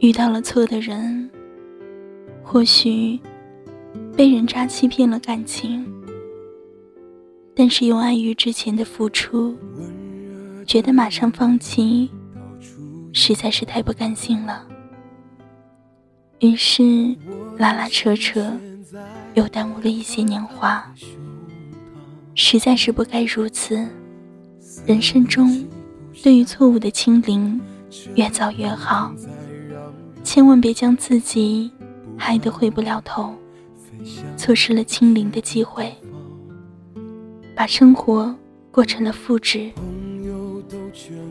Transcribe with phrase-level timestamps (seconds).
[0.00, 1.28] 遇到了错的人，
[2.42, 3.18] 或许
[4.16, 5.84] 被人渣欺骗了感情，
[7.52, 9.56] 但是又碍于之前的付出，
[10.64, 12.08] 觉得马上放弃
[13.12, 14.64] 实在是太不甘心了，
[16.38, 16.84] 于是
[17.56, 18.52] 拉拉扯扯，
[19.34, 20.94] 又耽误了一些年华。
[22.36, 23.84] 实在是不该如此，
[24.86, 25.66] 人生中
[26.22, 27.60] 对于错误的清零，
[28.14, 29.12] 越早越好。
[30.22, 31.70] 千万别将自己
[32.16, 33.34] 害得回不了头，
[34.36, 35.92] 错失了清零的机会，
[37.56, 38.34] 把生活
[38.70, 39.70] 过成了负值。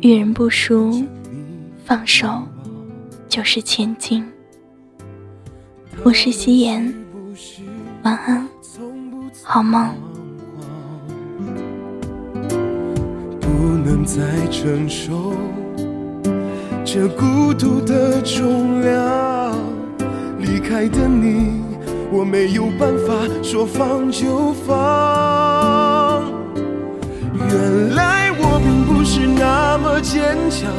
[0.00, 1.04] 遇人不淑，
[1.84, 2.42] 放手
[3.28, 4.24] 就是前进。
[6.04, 6.94] 我是夕颜，
[8.02, 8.48] 晚安，
[9.42, 9.94] 好梦。
[13.40, 13.48] 不
[13.84, 15.32] 能再承受。
[16.94, 19.52] 这孤独的重量，
[20.38, 21.60] 离开的你，
[22.12, 26.22] 我没有办法说放就放。
[27.34, 30.70] 原来我并不是那么坚强，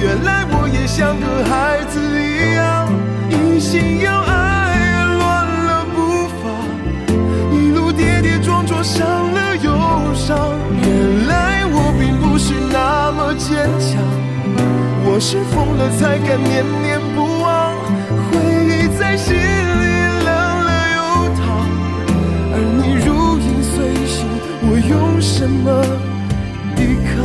[0.00, 2.88] 原来我也像个孩子一样，
[3.28, 6.48] 一心要爱，乱了步伐，
[7.52, 9.68] 一路跌跌撞撞，伤了又
[10.14, 10.56] 伤。
[10.80, 14.07] 原来我并不是那么坚强。
[15.18, 17.74] 我是疯了才敢念念不忘，
[18.30, 18.38] 回
[18.68, 19.40] 忆在心里
[20.22, 20.30] 冷
[20.64, 20.98] 了又
[21.34, 21.42] 烫，
[22.54, 23.06] 而你如
[23.40, 23.74] 影随
[24.06, 24.14] 形，
[24.62, 25.82] 我用什么
[26.76, 27.18] 抵抗？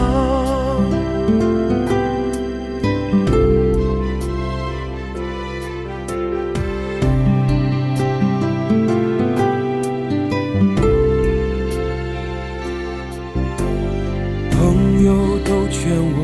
[14.50, 14.58] 朋
[15.06, 16.18] 友都劝我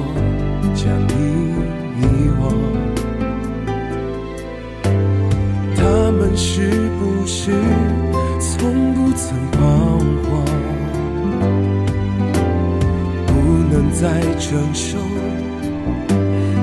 [0.73, 1.28] 将你。
[14.01, 14.07] 在
[14.39, 14.97] 承受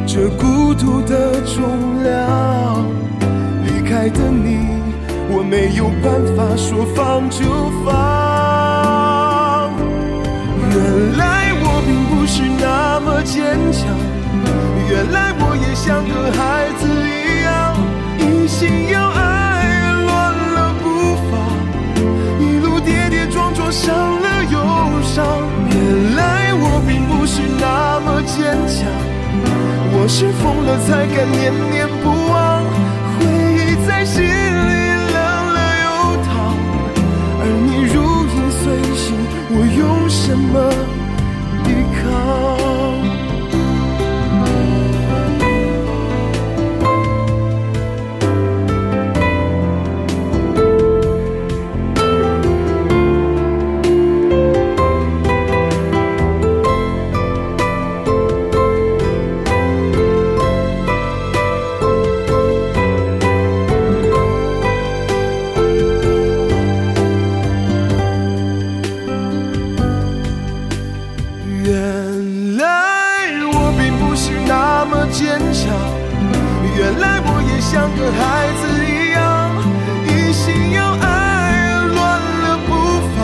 [0.06, 2.82] 这孤独的重量，
[3.62, 4.80] 离开的你，
[5.28, 7.44] 我没有办法说放就
[7.84, 9.70] 放。
[10.70, 13.36] 原来我并不是那么坚
[13.70, 13.84] 强。
[14.88, 17.76] 原来我也像个孩子一样，
[18.18, 19.05] 一心要
[29.92, 32.15] 我是疯了才敢念念不
[71.66, 71.74] 原
[72.58, 75.74] 来我并不是那么坚强，
[76.78, 79.50] 原来我也像个孩子一样，
[80.06, 82.70] 一心要爱，乱了步
[83.10, 83.18] 伐，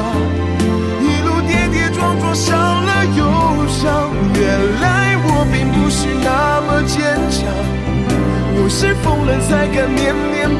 [0.98, 2.50] 一路跌跌撞撞，伤
[2.84, 3.22] 了又
[3.68, 4.10] 伤。
[4.34, 4.42] 原
[4.80, 6.98] 来我并不是那么坚
[7.30, 7.46] 强，
[8.58, 10.50] 我是疯了才敢念念